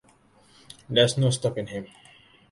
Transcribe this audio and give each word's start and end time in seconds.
There's 0.89 1.15
no 1.15 1.29
stopping 1.29 1.67
him. 1.67 1.85